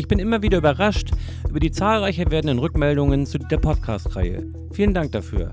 [0.00, 1.10] Ich bin immer wieder überrascht
[1.46, 4.50] über die zahlreicher werdenden Rückmeldungen zu der Podcast-Reihe.
[4.72, 5.52] Vielen Dank dafür.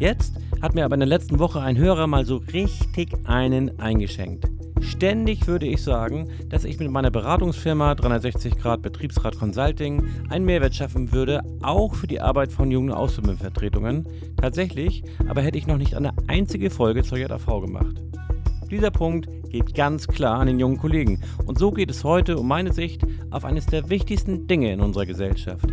[0.00, 4.48] Jetzt hat mir aber in der letzten Woche ein Hörer mal so richtig einen eingeschenkt.
[4.80, 10.74] Ständig würde ich sagen, dass ich mit meiner Beratungsfirma 360 Grad Betriebsrat Consulting einen Mehrwert
[10.74, 14.08] schaffen würde, auch für die Arbeit von jungen Ausbildungsvertretungen.
[14.36, 18.02] Tatsächlich aber hätte ich noch nicht eine einzige Folge zur JAV gemacht.
[18.68, 21.20] Dieser Punkt geht ganz klar an den jungen Kollegen.
[21.46, 25.06] Und so geht es heute um meine Sicht auf eines der wichtigsten Dinge in unserer
[25.06, 25.66] Gesellschaft.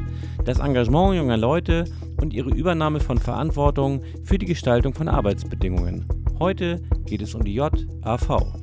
[0.45, 1.85] Das Engagement junger Leute
[2.21, 6.05] und ihre Übernahme von Verantwortung für die Gestaltung von Arbeitsbedingungen.
[6.39, 8.62] Heute geht es um die JAV.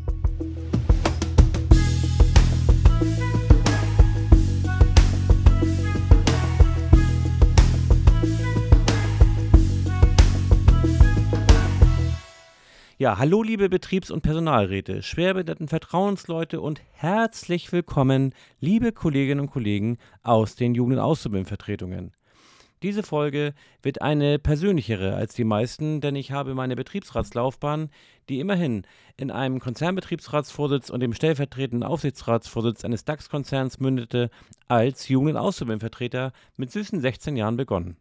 [13.01, 19.97] Ja, hallo liebe Betriebs- und Personalräte, schwerbehinderten Vertrauensleute und herzlich willkommen, liebe Kolleginnen und Kollegen
[20.23, 22.13] aus den Jugend- und Auszubildendenvertretungen.
[22.83, 27.89] Diese Folge wird eine persönlichere als die meisten, denn ich habe meine Betriebsratslaufbahn,
[28.29, 28.83] die immerhin
[29.17, 34.29] in einem Konzernbetriebsratsvorsitz und dem stellvertretenden Aufsichtsratsvorsitz eines DAX-Konzerns mündete,
[34.69, 37.97] als Jugend- und Auszubildendenvertreter mit süßen 16 Jahren begonnen.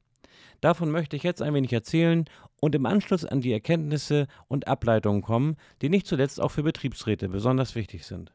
[0.62, 2.26] Davon möchte ich jetzt ein wenig erzählen
[2.60, 7.30] und im Anschluss an die Erkenntnisse und Ableitungen kommen, die nicht zuletzt auch für Betriebsräte
[7.30, 8.34] besonders wichtig sind.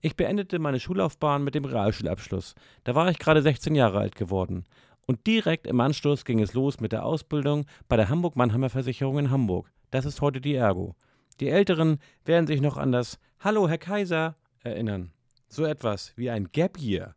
[0.00, 2.54] Ich beendete meine Schullaufbahn mit dem Realschulabschluss.
[2.84, 4.64] Da war ich gerade 16 Jahre alt geworden.
[5.06, 9.30] Und direkt im Anschluss ging es los mit der Ausbildung bei der Hamburg-Mannheimer Versicherung in
[9.30, 9.70] Hamburg.
[9.90, 10.96] Das ist heute die Ergo.
[11.38, 15.12] Die Älteren werden sich noch an das Hallo, Herr Kaiser erinnern.
[15.48, 17.14] So etwas wie ein Gap Year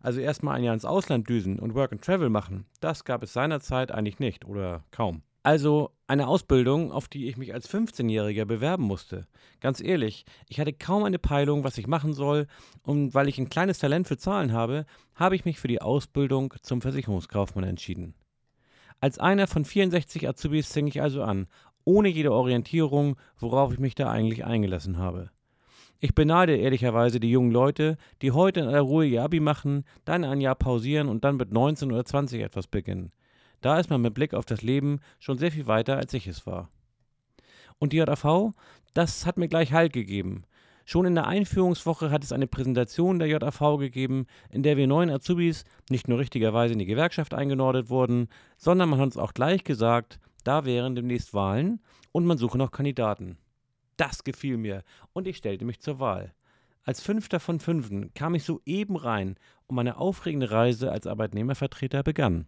[0.00, 3.32] also erstmal ein Jahr ins Ausland düsen und Work and Travel machen, das gab es
[3.32, 5.22] seinerzeit eigentlich nicht oder kaum.
[5.42, 9.26] Also eine Ausbildung, auf die ich mich als 15-Jähriger bewerben musste.
[9.60, 12.46] Ganz ehrlich, ich hatte kaum eine Peilung, was ich machen soll,
[12.82, 16.52] und weil ich ein kleines Talent für Zahlen habe, habe ich mich für die Ausbildung
[16.62, 18.14] zum Versicherungskaufmann entschieden.
[19.00, 21.46] Als einer von 64 Azubis fing ich also an,
[21.84, 25.30] ohne jede Orientierung, worauf ich mich da eigentlich eingelassen habe.
[26.00, 30.22] Ich beneide ehrlicherweise die jungen Leute, die heute in aller Ruhe ihr Abi machen, dann
[30.22, 33.10] ein Jahr pausieren und dann mit 19 oder 20 etwas beginnen.
[33.62, 36.46] Da ist man mit Blick auf das Leben schon sehr viel weiter, als ich es
[36.46, 36.68] war.
[37.80, 38.52] Und die JAV,
[38.94, 40.44] das hat mir gleich Halt gegeben.
[40.84, 45.10] Schon in der Einführungswoche hat es eine Präsentation der JAV gegeben, in der wir neuen
[45.10, 49.64] Azubis nicht nur richtigerweise in die Gewerkschaft eingenordet wurden, sondern man hat uns auch gleich
[49.64, 51.80] gesagt, da wären demnächst Wahlen
[52.12, 53.36] und man suche noch Kandidaten.
[53.98, 54.82] Das gefiel mir
[55.12, 56.32] und ich stellte mich zur Wahl.
[56.84, 59.36] Als Fünfter von Fünften kam ich soeben rein
[59.66, 62.46] und meine aufregende Reise als Arbeitnehmervertreter begann.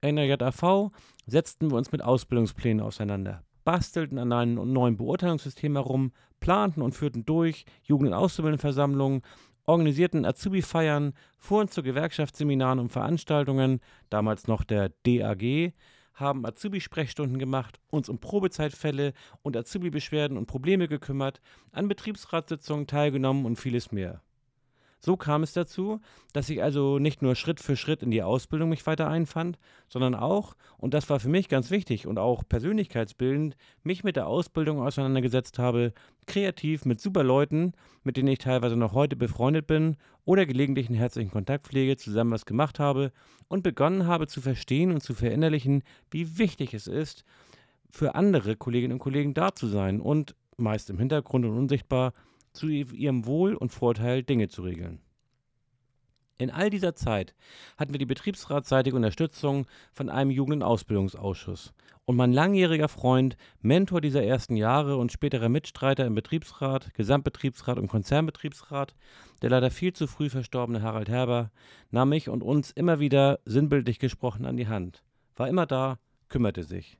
[0.00, 0.90] In der JAV
[1.26, 7.24] setzten wir uns mit Ausbildungsplänen auseinander, bastelten an einem neuen Beurteilungssystem herum, planten und führten
[7.24, 9.22] durch Jugend- und Auszubildendenversammlungen,
[9.64, 13.80] organisierten Azubi-Feiern, fuhren zu Gewerkschaftsseminaren und Veranstaltungen,
[14.10, 15.72] damals noch der DAG,
[16.16, 19.12] haben Azubi-Sprechstunden gemacht, uns um Probezeitfälle
[19.42, 21.40] und Azubi-Beschwerden und Probleme gekümmert,
[21.70, 24.22] an Betriebsratssitzungen teilgenommen und vieles mehr.
[25.00, 26.00] So kam es dazu,
[26.32, 29.58] dass ich also nicht nur Schritt für Schritt in die Ausbildung mich weiter einfand,
[29.88, 34.26] sondern auch, und das war für mich ganz wichtig und auch persönlichkeitsbildend, mich mit der
[34.26, 35.92] Ausbildung auseinandergesetzt habe,
[36.26, 40.98] kreativ mit super Leuten, mit denen ich teilweise noch heute befreundet bin oder gelegentlich einen
[40.98, 43.12] herzlichen Kontakt pflege, zusammen was gemacht habe
[43.48, 47.24] und begonnen habe zu verstehen und zu verinnerlichen, wie wichtig es ist,
[47.90, 52.12] für andere Kolleginnen und Kollegen da zu sein und, meist im Hintergrund und unsichtbar,
[52.56, 55.00] zu ihrem Wohl und Vorteil Dinge zu regeln.
[56.38, 57.34] In all dieser Zeit
[57.78, 61.72] hatten wir die betriebsratseitige Unterstützung von einem Jugend- und Ausbildungsausschuss.
[62.04, 67.88] Und mein langjähriger Freund, Mentor dieser ersten Jahre und späterer Mitstreiter im Betriebsrat, Gesamtbetriebsrat und
[67.88, 68.94] Konzernbetriebsrat,
[69.42, 71.50] der leider viel zu früh verstorbene Harald Herber,
[71.90, 75.02] nahm mich und uns immer wieder sinnbildlich gesprochen an die Hand,
[75.36, 76.98] war immer da, kümmerte sich.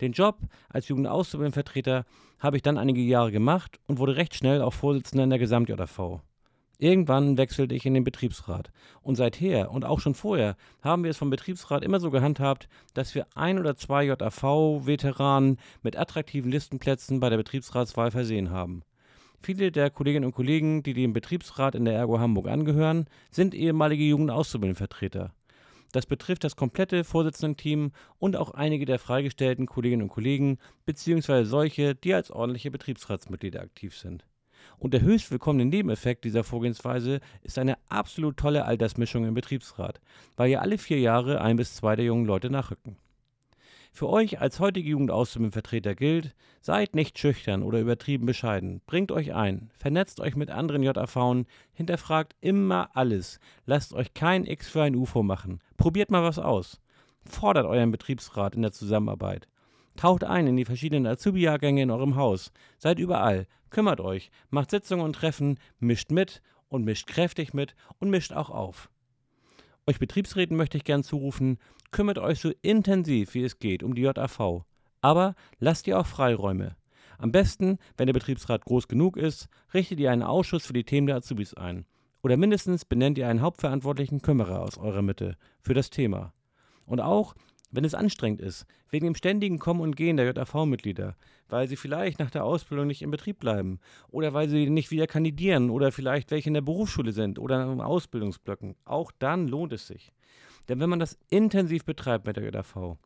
[0.00, 0.38] Den Job
[0.68, 2.06] als Jugendauszubildendenvertreter
[2.38, 6.20] habe ich dann einige Jahre gemacht und wurde recht schnell auch Vorsitzender in der Gesamt-JV.
[6.78, 8.70] Irgendwann wechselte ich in den Betriebsrat.
[9.02, 13.14] Und seither und auch schon vorher haben wir es vom Betriebsrat immer so gehandhabt, dass
[13.14, 18.82] wir ein oder zwei JAV-Veteranen mit attraktiven Listenplätzen bei der Betriebsratswahl versehen haben.
[19.42, 24.04] Viele der Kolleginnen und Kollegen, die dem Betriebsrat in der Ergo Hamburg angehören, sind ehemalige
[24.04, 25.34] Jugendauszubildendenvertreter.
[25.92, 31.94] Das betrifft das komplette Vorsitzendenteam und auch einige der freigestellten Kolleginnen und Kollegen beziehungsweise solche,
[31.94, 34.24] die als ordentliche Betriebsratsmitglieder aktiv sind.
[34.78, 40.00] Und der höchst willkommene Nebeneffekt dieser Vorgehensweise ist eine absolut tolle Altersmischung im Betriebsrat,
[40.36, 42.96] weil ja alle vier Jahre ein bis zwei der jungen Leute nachrücken.
[43.92, 48.80] Für euch als heutige Jugendauszubildendenvertreter gilt, seid nicht schüchtern oder übertrieben bescheiden.
[48.86, 53.40] Bringt euch ein, vernetzt euch mit anderen JAVen, hinterfragt immer alles.
[53.66, 55.60] Lasst euch kein X für ein UFO machen.
[55.76, 56.80] Probiert mal was aus.
[57.24, 59.48] Fordert euren Betriebsrat in der Zusammenarbeit.
[59.96, 62.52] Taucht ein in die verschiedenen Azubi-Jahrgänge in eurem Haus.
[62.78, 63.46] Seid überall.
[63.70, 64.30] Kümmert euch.
[64.50, 65.58] Macht Sitzungen und Treffen.
[65.78, 68.88] Mischt mit und mischt kräftig mit und mischt auch auf.
[69.86, 71.58] Euch Betriebsräten möchte ich gern zurufen,
[71.90, 74.64] kümmert euch so intensiv wie es geht um die JAV.
[75.00, 76.76] Aber lasst ihr auch Freiräume.
[77.18, 81.06] Am besten, wenn der Betriebsrat groß genug ist, richtet ihr einen Ausschuss für die Themen
[81.06, 81.84] der Azubis ein.
[82.22, 86.32] Oder mindestens benennt ihr einen hauptverantwortlichen Kümmerer aus eurer Mitte für das Thema.
[86.86, 87.34] Und auch,
[87.70, 91.16] wenn es anstrengend ist, wegen dem ständigen Kommen und Gehen der JAV-Mitglieder,
[91.48, 95.06] weil sie vielleicht nach der Ausbildung nicht im Betrieb bleiben oder weil sie nicht wieder
[95.06, 99.86] kandidieren oder vielleicht welche in der Berufsschule sind oder in Ausbildungsblöcken, auch dann lohnt es
[99.86, 100.12] sich.
[100.70, 102.96] Denn wenn man das intensiv betreibt mit der JAV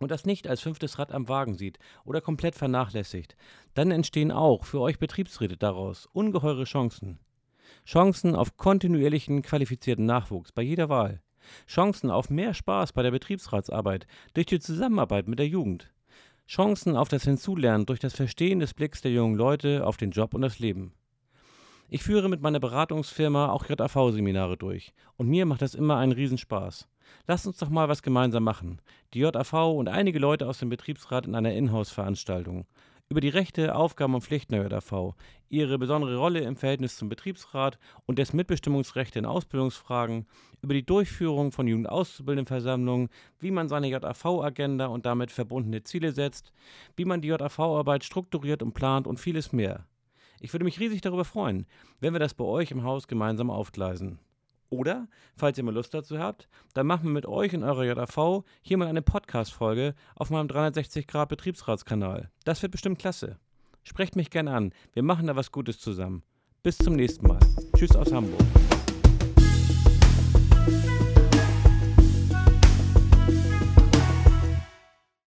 [0.00, 3.36] und das nicht als fünftes Rad am Wagen sieht oder komplett vernachlässigt,
[3.74, 7.20] dann entstehen auch für euch Betriebsräte daraus ungeheure Chancen.
[7.84, 11.22] Chancen auf kontinuierlichen qualifizierten Nachwuchs bei jeder Wahl.
[11.68, 15.92] Chancen auf mehr Spaß bei der Betriebsratsarbeit durch die Zusammenarbeit mit der Jugend.
[16.48, 20.34] Chancen auf das Hinzulernen durch das Verstehen des Blicks der jungen Leute auf den Job
[20.34, 20.92] und das Leben.
[21.92, 26.86] Ich führe mit meiner Beratungsfirma auch JAV-Seminare durch und mir macht das immer einen Riesenspaß.
[27.26, 28.80] Lasst uns doch mal was gemeinsam machen.
[29.12, 32.64] Die JAV und einige Leute aus dem Betriebsrat in einer Inhouse-Veranstaltung
[33.08, 35.16] über die Rechte, Aufgaben und Pflichten der JAV,
[35.48, 40.26] ihre besondere Rolle im Verhältnis zum Betriebsrat und dessen Mitbestimmungsrechte in Ausbildungsfragen,
[40.62, 43.08] über die Durchführung von Jugendauszubildendenversammlungen,
[43.40, 46.52] wie man seine JAV-Agenda und damit verbundene Ziele setzt,
[46.94, 49.86] wie man die JAV-Arbeit strukturiert und plant und vieles mehr.
[50.40, 51.66] Ich würde mich riesig darüber freuen,
[52.00, 54.18] wenn wir das bei euch im Haus gemeinsam aufgleisen.
[54.70, 58.44] Oder, falls ihr mal Lust dazu habt, dann machen wir mit euch in eurer JAV
[58.62, 62.30] hier mal eine Podcast-Folge auf meinem 360-Grad-Betriebsratskanal.
[62.44, 63.38] Das wird bestimmt klasse.
[63.82, 64.72] Sprecht mich gerne an.
[64.92, 66.22] Wir machen da was Gutes zusammen.
[66.62, 67.40] Bis zum nächsten Mal.
[67.76, 68.40] Tschüss aus Hamburg.